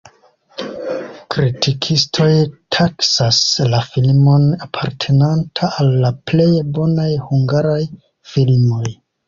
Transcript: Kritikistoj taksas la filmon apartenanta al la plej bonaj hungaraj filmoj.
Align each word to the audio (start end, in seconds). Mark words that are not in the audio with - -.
Kritikistoj 1.33 2.29
taksas 2.77 3.43
la 3.75 3.83
filmon 3.91 4.49
apartenanta 4.69 5.71
al 5.79 5.95
la 6.07 6.13
plej 6.33 6.51
bonaj 6.81 7.09
hungaraj 7.31 7.81
filmoj. 8.35 8.87